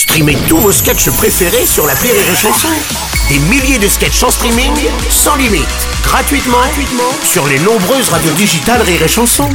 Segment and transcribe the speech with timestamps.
[0.00, 2.68] Streamez tous vos sketchs préférés sur la Rire et Chanson.
[3.28, 4.72] Des milliers de sketchs en streaming,
[5.10, 5.68] sans limite,
[6.02, 9.50] gratuitement, gratuitement sur les nombreuses radios digitales Rire et Chanson.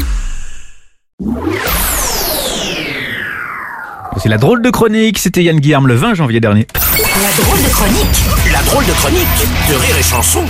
[4.21, 6.67] C'est la drôle de chronique, c'était Yann Guillaume le 20 janvier dernier.
[6.75, 8.23] La drôle de chronique
[8.53, 10.46] La drôle de chronique de Rire et Chanson.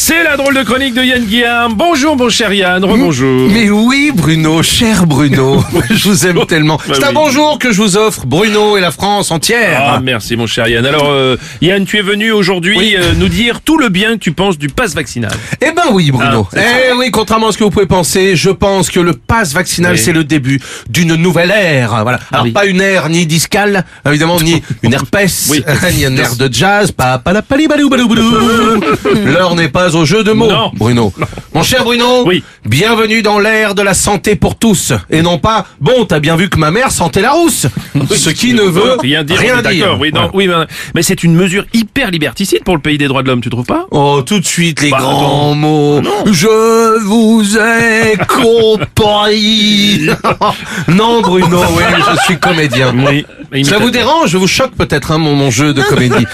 [0.00, 1.74] C'est la drôle de chronique de Yann Guillaume.
[1.74, 3.50] Bonjour mon cher Yann, rebonjour.
[3.50, 6.78] Mais oui, Bruno, cher Bruno, je vous aime tellement.
[6.86, 9.82] C'est un bonjour que je vous offre, Bruno et la France entière.
[9.94, 10.86] Ah, merci mon cher Yann.
[10.86, 14.30] Alors euh, Yann, tu es venu aujourd'hui euh, nous dire tout le bien que tu
[14.30, 15.32] penses du pass vaccinal.
[15.60, 16.46] Eh ben oui, Bruno.
[16.54, 19.52] Ah, eh oui, contrairement à ce que vous pouvez penser, je pense que le pass
[19.52, 19.98] vaccinal, Oui.
[19.98, 21.90] c'est le début d'une nouvelle ère.
[22.04, 22.20] Voilà.
[22.30, 22.52] Alors oui.
[22.52, 25.50] pas une ère ni discale, évidemment, ni une herpès,
[25.92, 27.42] ni une ère de jazz, pas pas la.
[29.24, 30.70] L'heure n'est pas au jeu de mots, Non.
[30.74, 31.12] Bruno.
[31.54, 32.42] Mon cher Bruno, Oui.
[32.66, 34.92] bienvenue dans l'ère de la santé pour tous.
[35.10, 37.66] Et non pas, bon, t'as bien vu que ma mère sentait la rousse.
[38.14, 39.38] Ce qui ne veut rien dire.
[39.38, 39.56] Rien
[40.00, 40.30] Oui, non, Voilà.
[40.34, 40.54] oui, mais,
[40.94, 43.64] mais c'est une mesure hyper liberticide pour le pays des droits de l'homme, tu trouves
[43.66, 43.86] pas?
[43.90, 46.00] Oh, tout de suite, les Bah, grands mots.
[46.26, 50.08] Je vous ai compris.
[50.88, 51.82] non, Bruno, oui,
[52.16, 52.94] je suis comédien.
[53.64, 54.30] Ça vous dérange?
[54.30, 56.26] Je vous choque peut-être, hein, mon, mon jeu de comédie.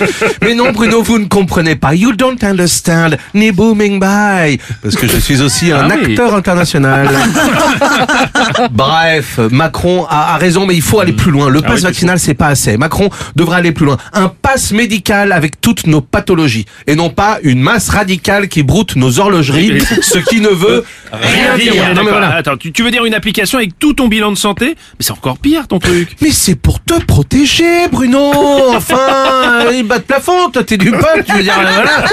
[0.42, 1.94] Mais non, Bruno, vous ne comprenez pas.
[1.94, 3.16] You don't understand.
[3.34, 4.58] Ni booming by.
[4.82, 6.10] Parce que je suis aussi un Ah oui.
[6.12, 7.08] acteur international.
[8.70, 11.48] Bref, Macron a, a raison, mais il faut aller plus loin.
[11.48, 12.76] Le Ah pass oui, vaccinal, c'est pas assez.
[12.76, 13.96] Macron devrait aller plus loin.
[14.12, 16.66] Un pass médical avec toutes nos pathologies.
[16.86, 21.56] Et non pas une masse radicale qui broute nos horlogeries, ce qui ne veut rien
[21.56, 21.94] dire.
[21.94, 22.34] Non, mais voilà.
[22.36, 25.12] Attends, tu, tu veux dire une application avec tout ton bilan de santé Mais c'est
[25.12, 26.16] encore pire ton truc.
[26.20, 28.32] Mais c'est pour te protéger, Bruno.
[28.74, 30.50] Enfin, il bat de plafond.
[30.52, 31.24] Toi, t'es du peuple.
[31.26, 32.04] Tu veux dire, voilà.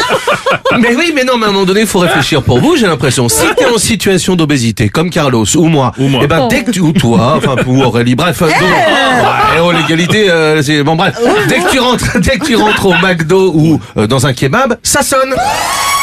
[0.79, 2.75] Mais oui, mais non, mais à un moment donné, il faut réfléchir pour vous.
[2.75, 3.29] J'ai l'impression.
[3.29, 6.21] Si t'es en situation d'obésité, comme Carlos ou moi, Ou moi.
[6.23, 9.71] eh ben dès que tu ou toi, enfin ou Aurélie, bref, euh, bon, ouais, oh
[9.71, 11.15] l'égalité, euh, c'est bon bref.
[11.47, 14.77] Dès que tu rentres, dès que tu rentres au McDo ou euh, dans un kebab,
[14.83, 15.33] ça sonne.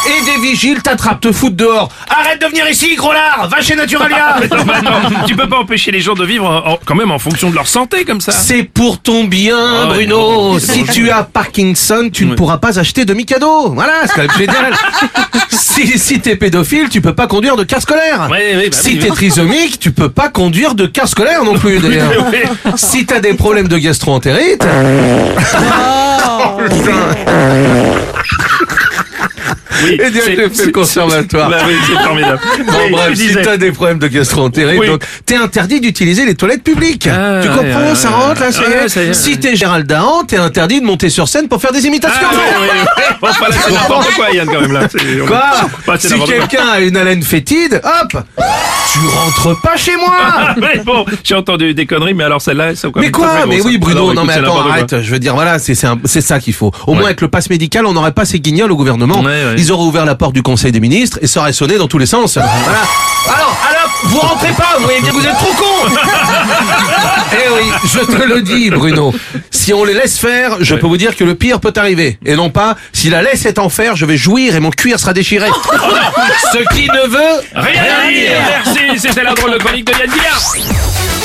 [0.06, 1.90] Et des vigiles t'attrapent, te foutent dehors.
[2.08, 3.48] Arrête de venir ici, gros lard.
[3.50, 4.36] Va chez Naturalia.
[4.48, 7.50] Non, tu peux pas empêcher les gens de vivre en- en- quand même en fonction
[7.50, 8.32] de leur santé comme ça.
[8.32, 10.58] C'est pour ton bien, Bruno.
[10.58, 13.70] si tu as Parkinson, tu ne pourras pas acheter de Mikado.
[13.70, 14.72] Voilà, c'est quand même génial.
[15.50, 18.28] si si t'es pédophile, tu peux pas conduire de car scolaire.
[18.30, 18.36] Bah
[18.72, 22.12] si t'es trisomique, tu peux pas conduire de car scolaire non plus, d'ailleurs.
[22.76, 24.64] Si t'as des problèmes de gastro-entérite.
[29.84, 31.50] Oui, Et c'est- j'ai fait le conservatoire.
[31.50, 32.40] Bah oui, c'est formidable.
[32.66, 34.86] Bon, Oui, bref, si t'as des problèmes de gastro-entérite, Oui.
[34.88, 37.06] donc t'es interdit d'utiliser les toilettes publiques.
[37.10, 38.52] Ah, tu comprends, ça rentre là,
[38.88, 41.72] ça y est, Si t'es Gérald Dahan, t'es interdit de monter sur scène pour faire
[41.72, 42.18] des imitations.
[42.30, 42.34] Ah.
[43.20, 44.86] Bon, là, c'est n'importe quoi, Yann, quand même, là.
[45.26, 45.44] Quoi
[45.86, 48.22] Bah, Si quelqu'un a une haleine fétide, hop
[48.92, 52.74] Tu rentres pas chez moi Ah, mais bon, j'ai entendu des conneries, mais alors celle-là,
[52.74, 53.76] c'est quand Mais même quoi très Mais oui.
[53.78, 54.72] Bruno, Alors, non écoute, mais c'est attends, n'importe quoi.
[54.74, 56.72] arrête, je veux dire, voilà, c'est c'est un- c'est ça qu'il faut.
[56.86, 59.20] Au moins avec le pass médical, on n'aurait pas ces guignols au gouvernement.
[59.20, 59.54] Ouais, ouais.
[59.58, 61.98] Ils auraient ouvert la porte du Conseil des ministres et ça aurait sonné dans tous
[61.98, 62.38] les sens.
[62.64, 62.78] Voilà.
[63.36, 65.90] Alors, alors, vous rentrez pas, vous voyez bien, vous êtes trop con
[67.84, 69.14] je te le dis Bruno,
[69.50, 72.18] si on les laisse faire, je peux vous dire que le pire peut arriver.
[72.24, 74.98] Et non pas, si la laisse est en fer, je vais jouir et mon cuir
[74.98, 75.48] sera déchiré.
[76.52, 78.30] Ce qui ne veut Rien à dire.
[78.64, 81.17] Merci, c'était la drôle de chronique de Yann Guillard